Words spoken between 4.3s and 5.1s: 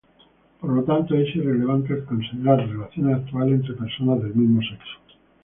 mismo sexo.